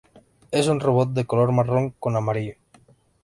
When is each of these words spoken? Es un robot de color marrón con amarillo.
Es 0.59 0.67
un 0.73 0.79
robot 0.79 1.09
de 1.13 1.25
color 1.25 1.51
marrón 1.51 1.91
con 1.91 2.15
amarillo. 2.15 2.55